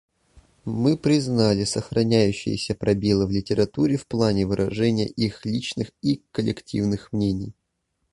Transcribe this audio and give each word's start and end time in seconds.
Мы 0.65 0.97
признали 0.97 1.63
сохраняющиеся 1.63 2.73
пробелы 2.73 3.27
в 3.27 3.29
литературе 3.29 3.97
в 3.97 4.07
плане 4.07 4.47
выражения 4.47 5.05
их 5.05 5.45
личных 5.45 5.91
и 6.01 6.23
коллективных 6.31 7.13
мнений. 7.13 7.53